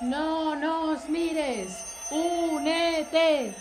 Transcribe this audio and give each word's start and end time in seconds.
No 0.00 0.54
nos 0.54 1.08
mires. 1.08 2.06
Únete. 2.12 3.52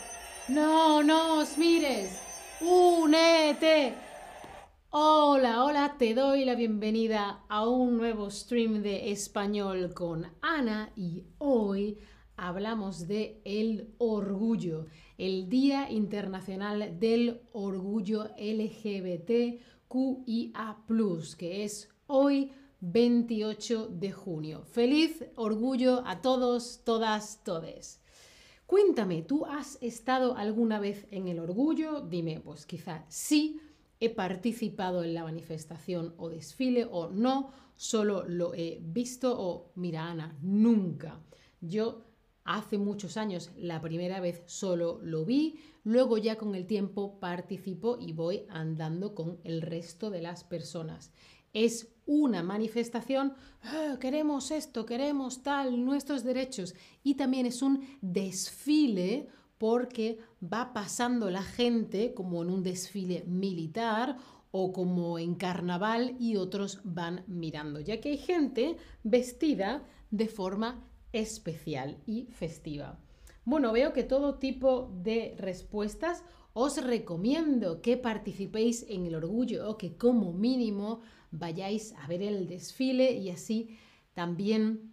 No 0.48 1.02
nos 1.02 1.58
mires. 1.58 2.22
Únete. 2.62 3.96
Hola, 4.92 5.64
hola, 5.64 5.96
te 5.98 6.14
doy 6.14 6.46
la 6.46 6.54
bienvenida 6.54 7.44
a 7.50 7.68
un 7.68 7.98
nuevo 7.98 8.30
stream 8.30 8.84
de 8.84 9.12
español 9.12 9.96
con 9.96 10.28
Ana 10.42 10.92
y 10.96 11.24
hoy 11.40 11.98
hablamos 12.36 13.08
de 13.08 13.42
el 13.44 13.96
orgullo, 13.98 14.86
el 15.18 15.50
Día 15.50 15.90
Internacional 15.90 17.00
del 17.00 17.42
Orgullo 17.52 18.30
LGBTQIA+, 18.38 19.58
que 21.36 21.64
es 21.64 21.90
hoy 22.06 22.52
28 22.82 23.88
de 23.88 24.12
junio. 24.12 24.64
Feliz 24.64 25.26
orgullo 25.36 26.04
a 26.06 26.22
todos, 26.22 26.82
todas, 26.84 27.44
todes. 27.44 28.02
Cuéntame, 28.68 29.22
¿tú 29.22 29.46
has 29.46 29.82
estado 29.82 30.36
alguna 30.36 30.80
vez 30.80 31.08
en 31.12 31.28
el 31.28 31.40
orgullo? 31.40 32.02
Dime, 32.02 32.40
pues 32.40 32.66
quizá 32.66 33.06
sí, 33.08 33.62
he 34.00 34.10
participado 34.10 35.04
en 35.04 35.14
la 35.14 35.24
manifestación 35.24 36.14
o 36.18 36.30
desfile 36.30 36.86
o 36.90 37.10
no, 37.10 37.52
solo 37.76 38.26
lo 38.28 38.54
he 38.54 38.80
visto 38.82 39.40
o 39.40 39.72
mira 39.76 40.08
Ana, 40.08 40.38
nunca. 40.42 41.20
Yo 41.62 42.04
hace 42.44 42.78
muchos 42.78 43.18
años 43.18 43.52
la 43.58 43.82
primera 43.82 44.20
vez 44.20 44.44
solo 44.46 45.00
lo 45.02 45.26
vi, 45.26 45.60
luego 45.84 46.18
ya 46.18 46.38
con 46.38 46.54
el 46.54 46.68
tiempo 46.68 47.20
participo 47.20 47.98
y 48.00 48.14
voy 48.14 48.46
andando 48.50 49.16
con 49.16 49.40
el 49.44 49.62
resto 49.62 50.10
de 50.10 50.22
las 50.22 50.44
personas 50.44 51.12
es 51.54 51.88
una 52.06 52.42
manifestación, 52.42 53.34
ah, 53.64 53.98
queremos 54.00 54.52
esto, 54.52 54.86
queremos 54.86 55.44
tal, 55.44 55.84
nuestros 55.84 56.24
derechos. 56.24 56.74
Y 57.04 57.16
también 57.16 57.46
es 57.46 57.62
un 57.62 57.86
desfile 58.02 59.28
porque 59.58 60.20
va 60.42 60.74
pasando 60.74 61.30
la 61.30 61.44
gente 61.44 62.14
como 62.14 62.42
en 62.44 62.50
un 62.50 62.64
desfile 62.64 63.24
militar 63.26 64.18
o 64.52 64.72
como 64.72 65.20
en 65.20 65.36
carnaval 65.36 66.16
y 66.20 66.38
otros 66.38 66.80
van 66.84 67.24
mirando, 67.28 67.80
ya 67.80 68.00
que 68.00 68.10
hay 68.10 68.18
gente 68.18 68.78
vestida 69.04 69.84
de 70.10 70.28
forma 70.28 70.84
especial 71.12 71.98
y 72.06 72.28
festiva. 72.32 73.00
Bueno, 73.44 73.72
veo 73.72 73.94
que 73.94 74.04
todo 74.04 74.36
tipo 74.36 74.92
de 75.02 75.36
respuestas 75.38 76.24
os 76.60 76.82
recomiendo 76.82 77.84
que 77.84 77.98
participéis 77.98 78.84
en 78.90 79.06
el 79.06 79.14
orgullo 79.14 79.70
o 79.70 79.78
que 79.78 79.96
como 79.96 80.34
mínimo 80.34 81.02
vayáis 81.30 81.94
a 82.02 82.08
ver 82.08 82.24
el 82.24 82.48
desfile 82.48 83.12
y 83.12 83.30
así 83.30 83.78
también 84.16 84.92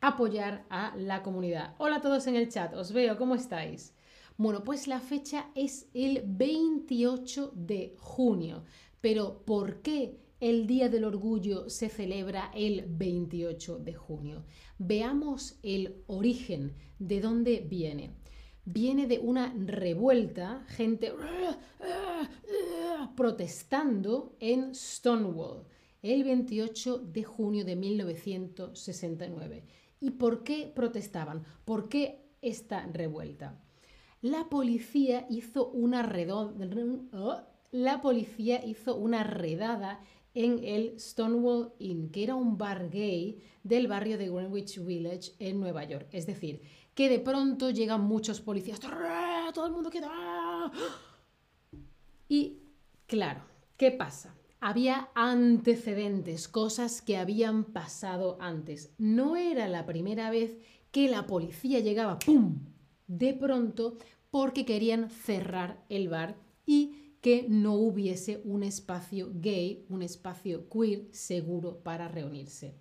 apoyar 0.00 0.64
a 0.70 0.94
la 0.96 1.24
comunidad. 1.24 1.74
Hola 1.78 1.96
a 1.96 2.00
todos 2.00 2.28
en 2.28 2.36
el 2.36 2.48
chat, 2.48 2.72
os 2.74 2.92
veo, 2.92 3.18
¿cómo 3.18 3.34
estáis? 3.34 3.92
Bueno, 4.36 4.62
pues 4.62 4.86
la 4.86 5.00
fecha 5.00 5.50
es 5.56 5.88
el 5.94 6.22
28 6.24 7.54
de 7.56 7.96
junio, 7.98 8.62
pero 9.00 9.42
¿por 9.44 9.82
qué 9.82 10.16
el 10.38 10.68
Día 10.68 10.88
del 10.88 11.02
Orgullo 11.02 11.68
se 11.68 11.88
celebra 11.88 12.52
el 12.54 12.84
28 12.86 13.80
de 13.80 13.94
junio? 13.94 14.44
Veamos 14.78 15.58
el 15.64 16.04
origen, 16.06 16.76
de 17.00 17.20
dónde 17.20 17.66
viene 17.68 18.14
viene 18.72 19.06
de 19.06 19.18
una 19.18 19.52
revuelta, 19.56 20.64
gente 20.68 21.12
protestando 23.16 24.36
en 24.40 24.74
Stonewall 24.74 25.64
el 26.02 26.24
28 26.24 26.98
de 26.98 27.24
junio 27.24 27.64
de 27.64 27.76
1969. 27.76 29.64
¿Y 30.00 30.10
por 30.12 30.42
qué 30.42 30.72
protestaban? 30.74 31.44
¿Por 31.64 31.88
qué 31.88 32.24
esta 32.40 32.86
revuelta? 32.86 33.60
La 34.22 34.48
policía 34.48 35.26
hizo 35.28 35.68
una, 35.70 36.02
la 37.70 38.00
policía 38.00 38.64
hizo 38.64 38.96
una 38.96 39.24
redada 39.24 40.00
en 40.34 40.62
el 40.62 40.98
Stonewall 41.00 41.72
Inn, 41.78 42.10
que 42.10 42.22
era 42.22 42.34
un 42.34 42.56
bar 42.56 42.88
gay 42.90 43.42
del 43.62 43.88
barrio 43.88 44.16
de 44.16 44.28
Greenwich 44.28 44.78
Village 44.84 45.32
en 45.38 45.60
Nueva 45.60 45.84
York. 45.84 46.08
Es 46.12 46.26
decir, 46.26 46.62
que 46.94 47.08
de 47.08 47.18
pronto 47.18 47.70
llegan 47.70 48.02
muchos 48.02 48.40
policías, 48.40 48.80
todo 48.80 49.66
el 49.66 49.72
mundo 49.72 49.90
queda... 49.90 50.70
Y 52.28 52.58
claro, 53.06 53.42
¿qué 53.76 53.90
pasa? 53.90 54.34
Había 54.60 55.08
antecedentes, 55.14 56.46
cosas 56.46 57.02
que 57.02 57.16
habían 57.16 57.64
pasado 57.64 58.36
antes. 58.40 58.92
No 58.98 59.36
era 59.36 59.66
la 59.66 59.86
primera 59.86 60.30
vez 60.30 60.58
que 60.92 61.08
la 61.08 61.26
policía 61.26 61.80
llegaba, 61.80 62.18
¡pum!, 62.18 62.58
de 63.06 63.34
pronto 63.34 63.96
porque 64.30 64.64
querían 64.64 65.10
cerrar 65.10 65.82
el 65.88 66.08
bar 66.08 66.36
y 66.66 67.16
que 67.20 67.46
no 67.48 67.74
hubiese 67.74 68.40
un 68.44 68.62
espacio 68.62 69.30
gay, 69.34 69.84
un 69.88 70.02
espacio 70.02 70.68
queer 70.68 71.08
seguro 71.10 71.78
para 71.82 72.08
reunirse. 72.08 72.74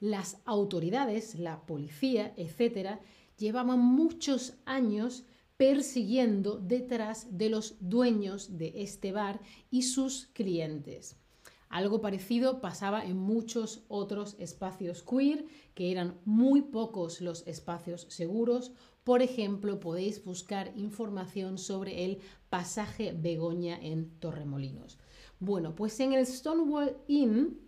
Las 0.00 0.38
autoridades, 0.44 1.34
la 1.38 1.66
policía, 1.66 2.32
etcétera, 2.36 3.00
llevaban 3.36 3.80
muchos 3.80 4.54
años 4.64 5.24
persiguiendo 5.56 6.58
detrás 6.58 7.38
de 7.38 7.48
los 7.48 7.76
dueños 7.80 8.58
de 8.58 8.72
este 8.76 9.12
bar 9.12 9.40
y 9.70 9.82
sus 9.82 10.26
clientes. 10.32 11.16
Algo 11.68 12.00
parecido 12.00 12.60
pasaba 12.60 13.04
en 13.04 13.16
muchos 13.16 13.82
otros 13.88 14.36
espacios 14.38 15.02
queer, 15.02 15.44
que 15.74 15.90
eran 15.90 16.20
muy 16.24 16.62
pocos 16.62 17.20
los 17.20 17.44
espacios 17.46 18.06
seguros. 18.10 18.72
Por 19.02 19.22
ejemplo, 19.22 19.80
podéis 19.80 20.24
buscar 20.24 20.72
información 20.76 21.58
sobre 21.58 22.04
el 22.04 22.18
pasaje 22.48 23.12
Begoña 23.12 23.76
en 23.80 24.10
Torremolinos. 24.20 24.98
Bueno, 25.40 25.74
pues 25.74 25.98
en 25.98 26.12
el 26.12 26.26
Stonewall 26.26 26.96
Inn, 27.08 27.58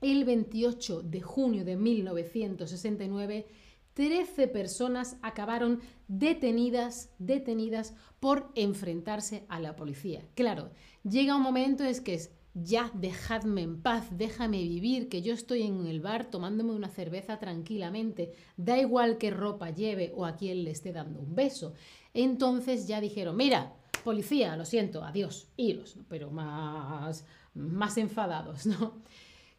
el 0.00 0.24
28 0.24 1.02
de 1.02 1.20
junio 1.20 1.64
de 1.64 1.76
1969, 1.76 3.46
13 3.94 4.48
personas 4.48 5.16
acabaron 5.22 5.80
detenidas, 6.08 7.10
detenidas 7.18 7.94
por 8.20 8.50
enfrentarse 8.54 9.44
a 9.48 9.60
la 9.60 9.76
policía. 9.76 10.22
Claro, 10.34 10.70
llega 11.02 11.36
un 11.36 11.42
momento 11.42 11.84
es 11.84 12.00
que 12.00 12.14
es 12.14 12.30
ya 12.54 12.90
dejadme 12.94 13.62
en 13.62 13.80
paz, 13.80 14.06
déjame 14.10 14.58
vivir, 14.58 15.08
que 15.08 15.22
yo 15.22 15.32
estoy 15.32 15.62
en 15.62 15.86
el 15.86 16.00
bar 16.00 16.30
tomándome 16.30 16.72
una 16.72 16.88
cerveza 16.88 17.38
tranquilamente, 17.38 18.32
da 18.56 18.78
igual 18.78 19.16
qué 19.16 19.30
ropa 19.30 19.70
lleve 19.70 20.12
o 20.14 20.26
a 20.26 20.36
quién 20.36 20.64
le 20.64 20.70
esté 20.70 20.92
dando 20.92 21.20
un 21.20 21.34
beso. 21.34 21.74
Entonces 22.12 22.86
ya 22.86 23.00
dijeron, 23.00 23.36
mira, 23.36 23.74
policía, 24.04 24.56
lo 24.56 24.64
siento, 24.64 25.02
adiós, 25.02 25.48
iros, 25.56 25.96
pero 26.08 26.30
más, 26.30 27.24
más 27.54 27.96
enfadados, 27.96 28.66
¿no? 28.66 29.02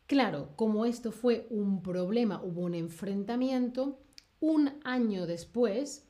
Claro, 0.05 0.49
como 0.55 0.85
esto 0.85 1.11
fue 1.11 1.47
un 1.49 1.81
problema, 1.81 2.41
hubo 2.43 2.61
un 2.61 2.75
enfrentamiento, 2.75 3.99
un 4.43 4.73
año 4.83 5.25
después, 5.25 6.05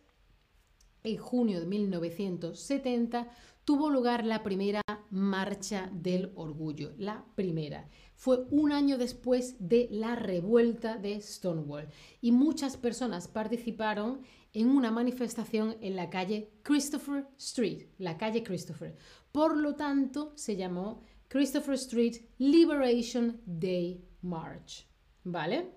en 1.03 1.17
junio 1.17 1.59
de 1.59 1.67
1970, 1.67 3.29
tuvo 3.63 3.91
lugar 3.91 4.25
la 4.25 4.41
primera 4.41 4.81
Marcha 5.11 5.91
del 5.93 6.31
Orgullo, 6.33 6.93
la 6.97 7.23
primera. 7.35 7.87
Fue 8.15 8.47
un 8.49 8.71
año 8.71 8.97
después 8.97 9.57
de 9.59 9.87
la 9.91 10.15
revuelta 10.15 10.97
de 10.97 11.21
Stonewall 11.21 11.89
y 12.21 12.31
muchas 12.31 12.75
personas 12.75 13.27
participaron 13.27 14.21
en 14.51 14.67
una 14.67 14.89
manifestación 14.89 15.77
en 15.81 15.95
la 15.95 16.09
calle 16.09 16.49
Christopher 16.63 17.27
Street, 17.37 17.85
la 17.99 18.17
calle 18.17 18.41
Christopher. 18.41 18.95
Por 19.31 19.55
lo 19.55 19.75
tanto, 19.75 20.33
se 20.35 20.55
llamó 20.55 21.03
Christopher 21.27 21.75
Street 21.75 22.15
Liberation 22.39 23.39
Day 23.45 24.03
March. 24.23 24.87
¿Vale? 25.23 25.69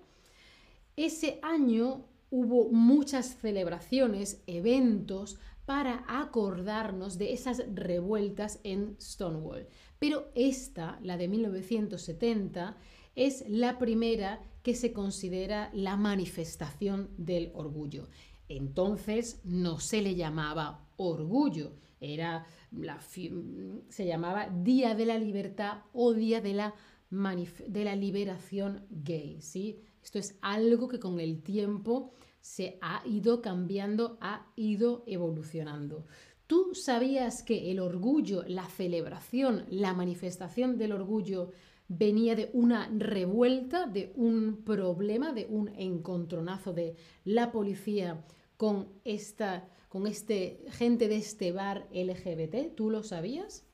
Ese 0.95 1.37
año 1.43 2.16
hubo 2.29 2.69
muchas 2.69 3.37
celebraciones, 3.37 4.41
eventos 4.47 5.37
para 5.65 6.05
acordarnos 6.07 7.17
de 7.17 7.33
esas 7.33 7.63
revueltas 7.73 8.59
en 8.63 8.95
Stonewall. 9.01 9.67
Pero 9.99 10.31
esta, 10.35 10.99
la 11.01 11.17
de 11.17 11.27
1970, 11.27 12.77
es 13.15 13.43
la 13.49 13.77
primera 13.79 14.41
que 14.63 14.75
se 14.75 14.93
considera 14.93 15.69
la 15.73 15.97
manifestación 15.97 17.09
del 17.17 17.51
orgullo. 17.53 18.07
Entonces 18.47 19.41
no 19.43 19.79
se 19.79 20.01
le 20.01 20.15
llamaba 20.15 20.87
orgullo, 20.95 21.73
era 21.99 22.45
la, 22.71 22.99
se 23.01 24.05
llamaba 24.05 24.49
Día 24.49 24.95
de 24.95 25.05
la 25.05 25.17
Libertad 25.17 25.79
o 25.93 26.13
Día 26.13 26.41
de 26.41 26.53
la, 26.53 26.75
de 27.09 27.83
la 27.83 27.95
Liberación 27.95 28.85
Gay. 28.89 29.41
¿sí? 29.41 29.79
Esto 30.03 30.19
es 30.19 30.37
algo 30.41 30.87
que 30.87 30.99
con 30.99 31.19
el 31.19 31.41
tiempo 31.41 32.13
se 32.41 32.77
ha 32.81 33.01
ido 33.05 33.41
cambiando, 33.41 34.17
ha 34.21 34.47
ido 34.55 35.03
evolucionando. 35.07 36.05
¿Tú 36.47 36.73
sabías 36.73 37.43
que 37.43 37.71
el 37.71 37.79
orgullo, 37.79 38.43
la 38.47 38.65
celebración, 38.65 39.65
la 39.69 39.93
manifestación 39.93 40.77
del 40.77 40.93
orgullo 40.93 41.51
venía 41.89 42.35
de 42.35 42.49
una 42.53 42.89
revuelta, 42.89 43.85
de 43.85 44.13
un 44.15 44.63
problema, 44.63 45.33
de 45.33 45.45
un 45.49 45.69
encontronazo 45.75 46.73
de 46.73 46.95
la 47.25 47.51
policía 47.51 48.23
con 48.55 48.87
esta 49.03 49.67
con 49.89 50.05
este 50.05 50.65
gente 50.69 51.07
de 51.07 51.17
este 51.17 51.51
bar 51.51 51.87
LGBT. 51.91 52.75
¿Tú 52.75 52.89
lo 52.89 53.03
sabías? 53.03 53.65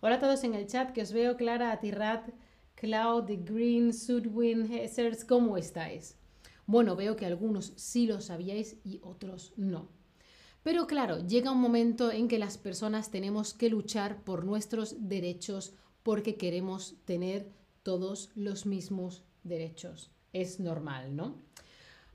Hola 0.00 0.16
a 0.16 0.20
todos 0.20 0.44
en 0.44 0.54
el 0.54 0.66
chat 0.66 0.92
que 0.92 1.02
os 1.02 1.12
veo, 1.12 1.36
Clara, 1.36 1.72
Atirrat, 1.72 2.28
Cloud, 2.76 3.30
Green, 3.44 3.94
Sudwin, 3.94 4.70
Hessers, 4.70 5.24
¿cómo 5.24 5.56
estáis? 5.56 6.14
Bueno, 6.66 6.94
veo 6.94 7.16
que 7.16 7.24
algunos 7.24 7.72
sí 7.76 8.06
lo 8.06 8.20
sabíais 8.20 8.76
y 8.84 9.00
otros 9.02 9.54
no. 9.56 9.88
Pero 10.62 10.86
claro, 10.86 11.26
llega 11.26 11.52
un 11.52 11.60
momento 11.60 12.12
en 12.12 12.28
que 12.28 12.38
las 12.38 12.58
personas 12.58 13.10
tenemos 13.10 13.54
que 13.54 13.70
luchar 13.70 14.22
por 14.24 14.44
nuestros 14.44 15.08
derechos 15.08 15.72
porque 16.02 16.36
queremos 16.36 16.96
tener 17.06 17.50
todos 17.82 18.30
los 18.34 18.66
mismos 18.66 19.24
derechos. 19.42 20.10
Es 20.34 20.60
normal, 20.60 21.16
¿no? 21.16 21.40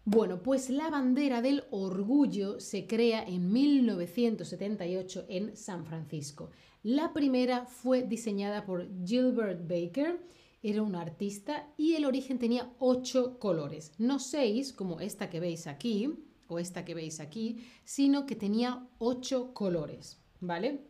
Bueno, 0.05 0.43
pues 0.43 0.69
la 0.69 0.89
bandera 0.89 1.41
del 1.41 1.63
orgullo 1.71 2.59
se 2.59 2.85
crea 2.85 3.23
en 3.23 3.51
1978 3.51 5.25
en 5.27 5.55
San 5.55 5.85
Francisco. 5.85 6.51
La 6.83 7.13
primera 7.13 7.65
fue 7.65 8.03
diseñada 8.03 8.65
por 8.65 8.87
Gilbert 9.05 9.67
Baker, 9.67 10.19
era 10.61 10.83
un 10.83 10.95
artista 10.95 11.73
y 11.77 11.93
el 11.93 12.05
origen 12.05 12.37
tenía 12.37 12.73
ocho 12.79 13.39
colores, 13.39 13.93
no 13.97 14.19
seis 14.19 14.73
como 14.73 14.99
esta 14.99 15.29
que 15.29 15.39
veis 15.39 15.67
aquí, 15.67 16.27
o 16.51 16.59
esta 16.59 16.83
que 16.85 16.93
veis 16.93 17.19
aquí, 17.19 17.65
sino 17.85 18.25
que 18.25 18.35
tenía 18.35 18.87
ocho 18.99 19.53
colores, 19.53 20.19
¿vale? 20.41 20.87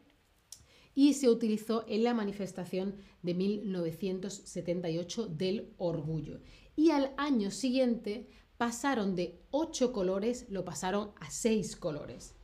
Y 0.94 1.14
se 1.14 1.30
utilizó 1.30 1.86
en 1.88 2.04
la 2.04 2.14
manifestación 2.14 2.98
de 3.22 3.34
1978 3.36 5.28
del 5.28 5.74
orgullo. 5.78 6.42
Y 6.76 6.90
al 6.90 7.14
año 7.16 7.52
siguiente 7.52 8.28
pasaron 8.58 9.16
de 9.16 9.40
ocho 9.52 9.94
colores, 9.94 10.48
lo 10.50 10.66
pasaron 10.66 11.12
a 11.20 11.30
seis 11.30 11.76
colores. 11.76 12.36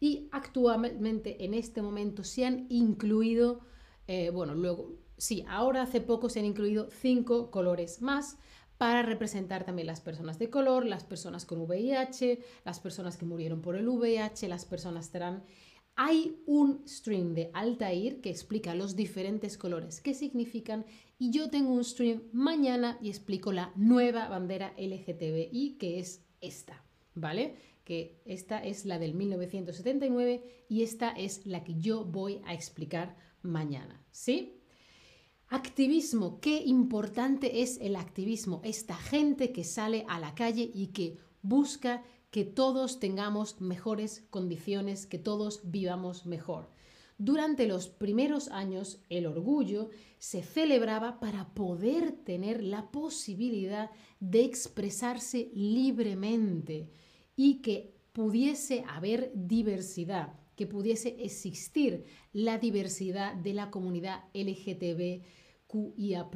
Y 0.00 0.28
actualmente, 0.32 1.44
en 1.44 1.54
este 1.54 1.82
momento, 1.82 2.24
se 2.24 2.46
han 2.46 2.66
incluido, 2.70 3.60
eh, 4.06 4.30
bueno, 4.30 4.54
luego, 4.54 5.03
sí, 5.16 5.44
ahora 5.48 5.82
hace 5.82 6.00
poco 6.00 6.28
se 6.28 6.40
han 6.40 6.46
incluido 6.46 6.88
cinco 6.90 7.50
colores 7.50 8.02
más 8.02 8.38
para 8.78 9.02
representar 9.02 9.64
también 9.64 9.86
las 9.86 10.00
personas 10.00 10.38
de 10.38 10.50
color, 10.50 10.84
las 10.84 11.04
personas 11.04 11.46
con 11.46 11.60
VIH, 11.60 12.40
las 12.64 12.80
personas 12.80 13.16
que 13.16 13.24
murieron 13.24 13.60
por 13.60 13.76
el 13.76 13.88
VIH, 13.88 14.48
las 14.48 14.64
personas 14.64 15.10
trans. 15.10 15.42
Hay 15.96 16.42
un 16.46 16.82
stream 16.88 17.34
de 17.34 17.50
Altair 17.54 18.20
que 18.20 18.30
explica 18.30 18.74
los 18.74 18.96
diferentes 18.96 19.56
colores, 19.56 20.00
qué 20.00 20.12
significan, 20.12 20.84
y 21.18 21.30
yo 21.30 21.50
tengo 21.50 21.72
un 21.72 21.84
stream 21.84 22.24
mañana 22.32 22.98
y 23.00 23.10
explico 23.10 23.52
la 23.52 23.72
nueva 23.76 24.28
bandera 24.28 24.74
LGTBI, 24.76 25.76
que 25.78 26.00
es 26.00 26.24
esta, 26.40 26.84
¿vale? 27.14 27.56
Que 27.84 28.20
esta 28.24 28.58
es 28.58 28.86
la 28.86 28.98
del 28.98 29.14
1979 29.14 30.66
y 30.68 30.82
esta 30.82 31.10
es 31.10 31.46
la 31.46 31.62
que 31.62 31.76
yo 31.78 32.04
voy 32.04 32.40
a 32.44 32.54
explicar 32.54 33.16
mañana, 33.42 34.04
¿sí? 34.10 34.63
Activismo, 35.54 36.40
qué 36.40 36.64
importante 36.66 37.62
es 37.62 37.78
el 37.80 37.94
activismo, 37.94 38.60
esta 38.64 38.96
gente 38.96 39.52
que 39.52 39.62
sale 39.62 40.04
a 40.08 40.18
la 40.18 40.34
calle 40.34 40.68
y 40.74 40.88
que 40.88 41.16
busca 41.42 42.02
que 42.32 42.44
todos 42.44 42.98
tengamos 42.98 43.60
mejores 43.60 44.24
condiciones, 44.30 45.06
que 45.06 45.20
todos 45.20 45.60
vivamos 45.62 46.26
mejor. 46.26 46.70
Durante 47.18 47.68
los 47.68 47.86
primeros 47.86 48.48
años, 48.48 49.00
el 49.10 49.26
orgullo 49.26 49.90
se 50.18 50.42
celebraba 50.42 51.20
para 51.20 51.54
poder 51.54 52.10
tener 52.10 52.60
la 52.60 52.90
posibilidad 52.90 53.92
de 54.18 54.42
expresarse 54.42 55.52
libremente 55.54 56.90
y 57.36 57.62
que 57.62 57.94
pudiese 58.12 58.82
haber 58.88 59.30
diversidad, 59.36 60.34
que 60.56 60.66
pudiese 60.66 61.14
existir 61.24 62.06
la 62.32 62.58
diversidad 62.58 63.36
de 63.36 63.54
la 63.54 63.70
comunidad 63.70 64.24
LGTBQIA. 65.74 66.30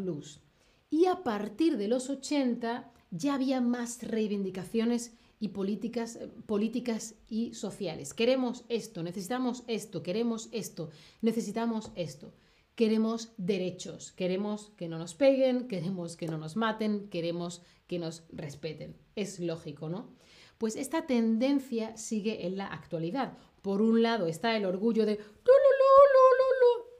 Y 0.90 1.06
a 1.06 1.22
partir 1.22 1.76
de 1.76 1.88
los 1.88 2.10
80 2.10 2.90
ya 3.10 3.34
había 3.34 3.60
más 3.60 4.02
reivindicaciones 4.02 5.16
y 5.40 5.48
políticas, 5.48 6.16
eh, 6.16 6.28
políticas 6.46 7.14
y 7.28 7.54
sociales. 7.54 8.14
Queremos 8.14 8.64
esto, 8.68 9.02
necesitamos 9.02 9.64
esto, 9.66 10.02
queremos 10.02 10.48
esto, 10.52 10.90
necesitamos 11.22 11.92
esto. 11.94 12.34
Queremos 12.74 13.32
derechos, 13.38 14.12
queremos 14.12 14.70
que 14.76 14.88
no 14.88 14.98
nos 14.98 15.14
peguen, 15.14 15.68
queremos 15.68 16.16
que 16.16 16.26
no 16.26 16.38
nos 16.38 16.56
maten, 16.56 17.08
queremos 17.08 17.62
que 17.86 17.98
nos 17.98 18.24
respeten. 18.32 18.96
Es 19.16 19.40
lógico, 19.40 19.88
¿no? 19.88 20.14
Pues 20.58 20.74
esta 20.74 21.06
tendencia 21.06 21.96
sigue 21.96 22.46
en 22.46 22.56
la 22.56 22.66
actualidad. 22.66 23.36
Por 23.62 23.80
un 23.80 24.02
lado 24.02 24.26
está 24.26 24.56
el 24.56 24.64
orgullo 24.64 25.06
de 25.06 25.18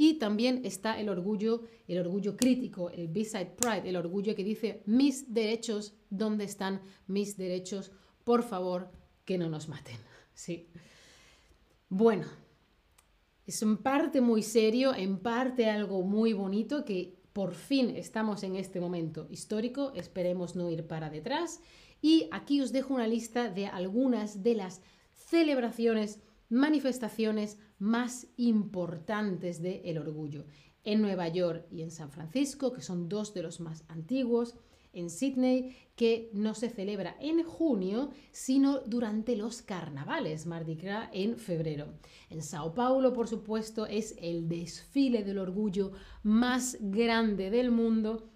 y 0.08 0.14
también 0.14 0.62
está 0.64 0.98
el 0.98 1.10
orgullo, 1.10 1.62
el 1.86 1.98
orgullo 1.98 2.36
crítico, 2.36 2.88
el 2.90 3.08
B-side 3.08 3.52
pride, 3.56 3.88
el 3.88 3.96
orgullo 3.96 4.34
que 4.34 4.42
dice 4.42 4.82
mis 4.86 5.32
derechos, 5.34 5.94
¿dónde 6.08 6.44
están 6.44 6.80
mis 7.06 7.36
derechos? 7.36 7.92
Por 8.24 8.42
favor, 8.42 8.90
que 9.24 9.38
no 9.38 9.48
nos 9.48 9.68
maten. 9.68 9.96
Sí. 10.34 10.68
Bueno, 11.88 12.26
es 13.44 13.60
en 13.60 13.76
parte 13.76 14.20
muy 14.20 14.44
serio, 14.44 14.94
en 14.94 15.18
parte 15.18 15.68
algo 15.68 16.02
muy 16.02 16.32
bonito 16.32 16.84
que 16.84 17.18
por 17.32 17.54
fin 17.54 17.96
estamos 17.96 18.44
en 18.44 18.54
este 18.54 18.78
momento 18.78 19.26
histórico, 19.30 19.90
esperemos 19.96 20.54
no 20.54 20.70
ir 20.70 20.86
para 20.86 21.10
detrás. 21.10 21.60
Y 22.00 22.28
aquí 22.30 22.60
os 22.60 22.70
dejo 22.70 22.94
una 22.94 23.08
lista 23.08 23.50
de 23.50 23.66
algunas 23.66 24.44
de 24.44 24.54
las 24.54 24.80
celebraciones 25.14 26.20
manifestaciones 26.48 27.58
más 27.78 28.26
importantes 28.36 29.60
del 29.62 29.80
el 29.84 29.98
orgullo. 29.98 30.46
En 30.84 31.02
Nueva 31.02 31.28
York 31.28 31.66
y 31.70 31.82
en 31.82 31.90
San 31.90 32.10
Francisco, 32.10 32.72
que 32.72 32.80
son 32.80 33.08
dos 33.08 33.34
de 33.34 33.42
los 33.42 33.60
más 33.60 33.84
antiguos, 33.88 34.54
en 34.92 35.10
Sydney, 35.10 35.76
que 35.96 36.30
no 36.32 36.54
se 36.54 36.70
celebra 36.70 37.16
en 37.20 37.42
junio, 37.44 38.10
sino 38.32 38.78
durante 38.80 39.36
los 39.36 39.62
carnavales, 39.62 40.46
Mardi 40.46 40.76
Gras 40.76 41.10
en 41.12 41.36
febrero. 41.36 41.88
En 42.30 42.42
Sao 42.42 42.74
Paulo, 42.74 43.12
por 43.12 43.28
supuesto, 43.28 43.86
es 43.86 44.16
el 44.18 44.48
desfile 44.48 45.24
del 45.24 45.38
orgullo 45.38 45.92
más 46.22 46.78
grande 46.80 47.50
del 47.50 47.70
mundo 47.70 48.30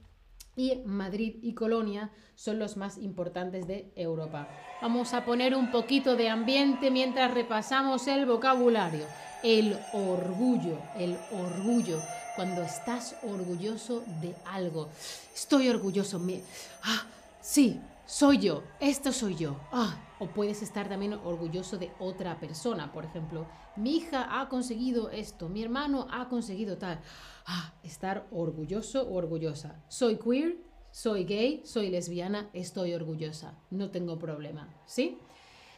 y 0.56 0.82
Madrid 0.84 1.36
y 1.42 1.54
Colonia 1.54 2.10
son 2.34 2.58
los 2.58 2.76
más 2.76 2.98
importantes 2.98 3.66
de 3.66 3.92
Europa. 3.96 4.48
Vamos 4.80 5.14
a 5.14 5.24
poner 5.24 5.54
un 5.54 5.70
poquito 5.70 6.16
de 6.16 6.28
ambiente 6.28 6.90
mientras 6.90 7.32
repasamos 7.32 8.06
el 8.08 8.26
vocabulario. 8.26 9.06
El 9.42 9.76
orgullo, 9.92 10.78
el 10.96 11.16
orgullo. 11.32 12.00
Cuando 12.36 12.62
estás 12.62 13.16
orgulloso 13.22 14.02
de 14.20 14.34
algo. 14.46 14.88
Estoy 15.34 15.68
orgulloso. 15.68 16.18
Me... 16.18 16.40
Ah, 16.82 17.04
sí, 17.40 17.80
soy 18.12 18.36
yo. 18.36 18.62
Esto 18.78 19.10
soy 19.10 19.36
yo. 19.36 19.56
Ah, 19.72 19.96
o 20.18 20.26
puedes 20.26 20.60
estar 20.60 20.86
también 20.86 21.14
orgulloso 21.14 21.78
de 21.78 21.90
otra 21.98 22.38
persona. 22.38 22.92
Por 22.92 23.06
ejemplo, 23.06 23.46
mi 23.74 23.96
hija 23.96 24.38
ha 24.38 24.50
conseguido 24.50 25.10
esto, 25.10 25.48
mi 25.48 25.62
hermano 25.62 26.06
ha 26.10 26.28
conseguido 26.28 26.76
tal. 26.76 27.00
Ah, 27.46 27.72
estar 27.82 28.26
orgulloso 28.30 29.02
o 29.08 29.14
orgullosa. 29.14 29.82
Soy 29.88 30.18
queer, 30.18 30.58
soy 30.90 31.24
gay, 31.24 31.62
soy 31.64 31.88
lesbiana, 31.88 32.50
estoy 32.52 32.92
orgullosa. 32.92 33.58
No 33.70 33.90
tengo 33.90 34.18
problema. 34.18 34.68
¿Sí? 34.84 35.18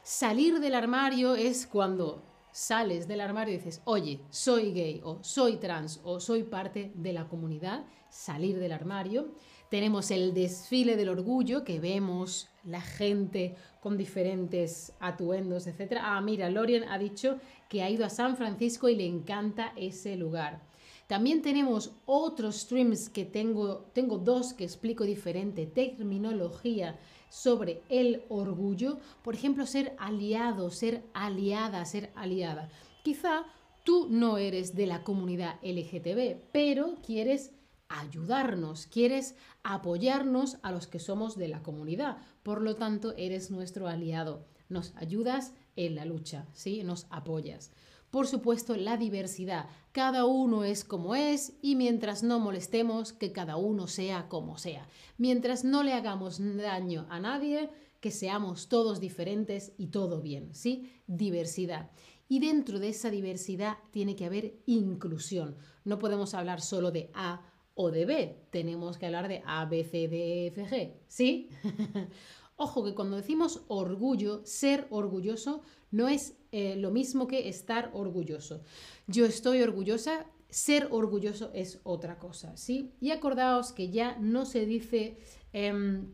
Salir 0.02 0.58
del 0.58 0.74
armario 0.74 1.36
es 1.36 1.68
cuando 1.68 2.33
sales 2.54 3.08
del 3.08 3.20
armario 3.20 3.52
y 3.52 3.56
dices, 3.56 3.82
oye, 3.84 4.20
soy 4.30 4.72
gay 4.72 5.00
o 5.02 5.18
soy 5.24 5.56
trans 5.56 6.00
o 6.04 6.20
soy 6.20 6.44
parte 6.44 6.92
de 6.94 7.12
la 7.12 7.26
comunidad, 7.26 7.84
salir 8.10 8.60
del 8.60 8.70
armario. 8.70 9.32
Tenemos 9.70 10.12
el 10.12 10.32
desfile 10.34 10.94
del 10.94 11.08
orgullo, 11.08 11.64
que 11.64 11.80
vemos 11.80 12.48
la 12.62 12.80
gente 12.80 13.56
con 13.80 13.98
diferentes 13.98 14.92
atuendos, 15.00 15.66
etc. 15.66 15.98
Ah, 16.00 16.20
mira, 16.20 16.48
Lorian 16.48 16.84
ha 16.84 16.96
dicho 16.96 17.40
que 17.68 17.82
ha 17.82 17.90
ido 17.90 18.06
a 18.06 18.08
San 18.08 18.36
Francisco 18.36 18.88
y 18.88 18.94
le 18.94 19.04
encanta 19.04 19.72
ese 19.74 20.16
lugar. 20.16 20.62
También 21.06 21.42
tenemos 21.42 21.92
otros 22.06 22.56
streams 22.56 23.10
que 23.10 23.24
tengo, 23.24 23.90
tengo 23.92 24.18
dos 24.18 24.54
que 24.54 24.64
explico 24.64 25.04
diferente 25.04 25.66
terminología 25.66 26.98
sobre 27.28 27.82
el 27.88 28.22
orgullo. 28.28 28.98
Por 29.22 29.34
ejemplo, 29.34 29.66
ser 29.66 29.94
aliado, 29.98 30.70
ser 30.70 31.04
aliada, 31.12 31.84
ser 31.84 32.10
aliada. 32.14 32.70
Quizá 33.02 33.44
tú 33.84 34.08
no 34.08 34.38
eres 34.38 34.74
de 34.74 34.86
la 34.86 35.04
comunidad 35.04 35.56
LGTB, 35.62 36.40
pero 36.52 36.96
quieres 37.04 37.52
ayudarnos, 37.88 38.86
quieres 38.86 39.36
apoyarnos 39.62 40.56
a 40.62 40.72
los 40.72 40.86
que 40.86 40.98
somos 40.98 41.36
de 41.36 41.48
la 41.48 41.62
comunidad. 41.62 42.16
Por 42.42 42.62
lo 42.62 42.76
tanto, 42.76 43.14
eres 43.16 43.50
nuestro 43.50 43.88
aliado. 43.88 44.46
Nos 44.68 44.94
ayudas 44.96 45.52
en 45.76 45.94
la 45.94 46.06
lucha, 46.06 46.46
¿sí? 46.54 46.82
Nos 46.82 47.06
apoyas. 47.10 47.72
Por 48.14 48.28
supuesto, 48.28 48.76
la 48.76 48.96
diversidad. 48.96 49.66
Cada 49.90 50.24
uno 50.24 50.62
es 50.62 50.84
como 50.84 51.16
es 51.16 51.54
y 51.62 51.74
mientras 51.74 52.22
no 52.22 52.38
molestemos, 52.38 53.12
que 53.12 53.32
cada 53.32 53.56
uno 53.56 53.88
sea 53.88 54.28
como 54.28 54.56
sea. 54.56 54.86
Mientras 55.18 55.64
no 55.64 55.82
le 55.82 55.94
hagamos 55.94 56.38
daño 56.38 57.08
a 57.10 57.18
nadie, 57.18 57.70
que 57.98 58.12
seamos 58.12 58.68
todos 58.68 59.00
diferentes 59.00 59.72
y 59.78 59.88
todo 59.88 60.22
bien, 60.22 60.54
¿sí? 60.54 60.92
Diversidad. 61.08 61.90
Y 62.28 62.38
dentro 62.38 62.78
de 62.78 62.90
esa 62.90 63.10
diversidad 63.10 63.78
tiene 63.90 64.14
que 64.14 64.26
haber 64.26 64.60
inclusión. 64.66 65.56
No 65.82 65.98
podemos 65.98 66.34
hablar 66.34 66.60
solo 66.60 66.92
de 66.92 67.10
A 67.14 67.42
o 67.74 67.90
de 67.90 68.06
B, 68.06 68.46
tenemos 68.50 68.96
que 68.96 69.06
hablar 69.06 69.26
de 69.26 69.42
A, 69.44 69.64
B, 69.64 69.82
C, 69.82 70.06
D, 70.06 70.44
E, 70.44 70.46
F, 70.46 70.66
G, 70.66 70.92
¿sí? 71.08 71.48
Ojo 72.56 72.84
que 72.84 72.94
cuando 72.94 73.16
decimos 73.16 73.64
orgullo, 73.68 74.42
ser 74.44 74.86
orgulloso 74.90 75.62
no 75.90 76.08
es 76.08 76.36
eh, 76.52 76.76
lo 76.76 76.90
mismo 76.92 77.26
que 77.26 77.48
estar 77.48 77.90
orgulloso. 77.94 78.62
Yo 79.08 79.26
estoy 79.26 79.60
orgullosa, 79.62 80.26
ser 80.48 80.88
orgulloso 80.92 81.50
es 81.52 81.80
otra 81.82 82.18
cosa, 82.18 82.56
¿sí? 82.56 82.92
Y 83.00 83.10
acordaos 83.10 83.72
que 83.72 83.90
ya 83.90 84.16
no 84.20 84.46
se 84.46 84.66
dice 84.66 85.18
em, 85.52 86.12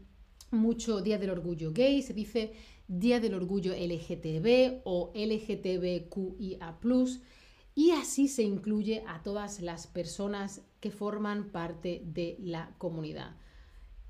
mucho 0.50 1.02
Día 1.02 1.18
del 1.18 1.30
Orgullo 1.30 1.72
Gay, 1.72 2.00
se 2.00 2.14
dice 2.14 2.54
Día 2.88 3.20
del 3.20 3.34
Orgullo 3.34 3.72
LGTB 3.74 4.80
o 4.84 5.12
LGTBQIA+, 5.14 6.78
y 7.74 7.90
así 7.92 8.28
se 8.28 8.42
incluye 8.42 9.04
a 9.06 9.22
todas 9.22 9.60
las 9.60 9.86
personas 9.86 10.62
que 10.80 10.90
forman 10.90 11.52
parte 11.52 12.02
de 12.04 12.36
la 12.40 12.74
comunidad. 12.78 13.36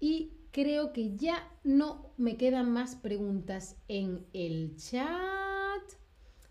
Y 0.01 0.40
creo 0.51 0.93
que 0.93 1.17
ya 1.17 1.49
no 1.65 2.13
me 2.17 2.37
quedan 2.37 2.71
más 2.71 2.97
preguntas 2.97 3.77
en 3.89 4.27
el 4.33 4.77
chat. 4.77 5.83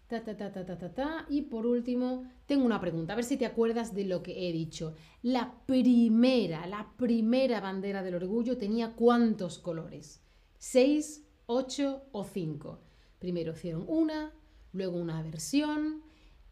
Ta, 0.07 0.23
ta, 0.23 0.35
ta, 0.35 0.51
ta, 0.51 0.65
ta, 0.65 0.77
ta, 0.77 0.93
ta. 0.93 1.25
Y 1.29 1.43
por 1.43 1.65
último, 1.65 2.25
tengo 2.47 2.65
una 2.65 2.81
pregunta, 2.81 3.13
a 3.13 3.15
ver 3.15 3.25
si 3.25 3.37
te 3.37 3.45
acuerdas 3.45 3.93
de 3.93 4.05
lo 4.05 4.23
que 4.23 4.47
he 4.47 4.51
dicho. 4.51 4.95
La 5.21 5.53
primera, 5.65 6.65
la 6.65 6.91
primera 6.97 7.61
bandera 7.61 8.01
del 8.01 8.15
orgullo 8.15 8.57
tenía 8.57 8.93
cuántos 8.95 9.59
colores? 9.59 10.21
¿Seis, 10.57 11.25
ocho 11.45 12.03
o 12.11 12.23
cinco? 12.23 12.79
Primero 13.19 13.51
hicieron 13.51 13.85
una, 13.87 14.33
luego 14.73 14.97
una 14.97 15.21
versión, 15.21 16.01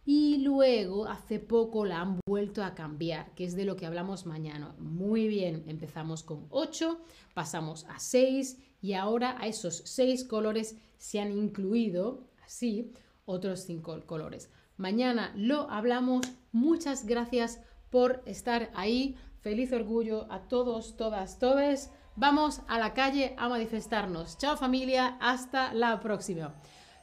y 0.09 0.37
luego 0.37 1.05
hace 1.05 1.37
poco 1.37 1.83
la 1.83 1.99
han 1.99 2.21
vuelto 2.25 2.63
a 2.63 2.73
cambiar, 2.73 3.35
que 3.35 3.43
es 3.43 3.57
de 3.57 3.65
lo 3.65 3.75
que 3.75 3.85
hablamos 3.85 4.25
mañana. 4.25 4.73
Muy 4.79 5.27
bien, 5.27 5.65
empezamos 5.67 6.23
con 6.23 6.47
8, 6.49 6.97
pasamos 7.33 7.85
a 7.89 7.99
6 7.99 8.57
y 8.81 8.93
ahora 8.93 9.35
a 9.37 9.47
esos 9.47 9.81
6 9.83 10.23
colores 10.23 10.77
se 10.97 11.19
han 11.19 11.33
incluido, 11.33 12.23
así, 12.45 12.93
otros 13.25 13.65
5 13.65 14.05
colores. 14.05 14.49
Mañana 14.77 15.33
lo 15.35 15.69
hablamos. 15.69 16.25
Muchas 16.53 17.05
gracias 17.05 17.59
por 17.89 18.23
estar 18.25 18.71
ahí. 18.75 19.17
Feliz 19.41 19.73
orgullo 19.73 20.31
a 20.31 20.47
todos, 20.47 20.95
todas, 20.95 21.37
todes. 21.37 21.91
Vamos 22.15 22.61
a 22.69 22.79
la 22.79 22.93
calle 22.93 23.35
a 23.37 23.49
manifestarnos. 23.49 24.37
Chao 24.37 24.55
familia, 24.55 25.17
hasta 25.19 25.73
la 25.73 25.99
próxima. 25.99 26.55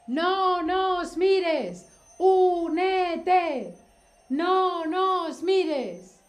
No 0.07 0.63
nos 0.63 1.17
mires. 1.17 1.94
Únete. 2.17 3.73
No 4.29 4.85
nos 4.85 5.43
mires. 5.43 6.19